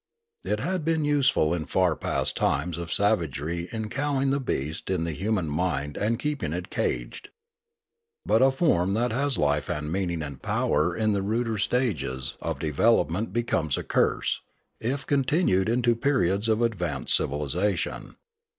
It 0.43 0.61
had 0.61 0.83
been 0.83 1.05
useful 1.05 1.53
in 1.53 1.67
far 1.67 1.95
past 1.95 2.35
times 2.35 2.79
of 2.79 2.91
savagery 2.91 3.69
in 3.71 3.87
cowing 3.89 4.31
the 4.31 4.39
beast 4.39 4.89
in 4.89 5.03
the 5.03 5.13
hu 5.13 5.31
man 5.31 5.47
mind 5.47 5.95
and 5.95 6.17
keeping 6.17 6.53
it 6.53 6.71
caged. 6.71 7.29
But 8.25 8.41
a 8.41 8.49
form 8.49 8.95
that 8.95 9.11
has 9.11 9.37
life 9.37 9.69
and 9.69 9.91
meaning 9.91 10.23
and 10.23 10.41
power 10.41 10.95
in 10.97 11.11
the 11.11 11.21
ruder 11.21 11.59
stages 11.59 12.35
of 12.41 12.57
de 12.57 12.71
velopment 12.71 13.31
becomes 13.31 13.77
a 13.77 13.83
curse, 13.83 14.41
if 14.79 15.05
continued 15.05 15.69
into 15.69 15.95
periods 15.95 16.49
of 16.49 16.63
advanced 16.63 17.13
civilisation. 17.13 18.15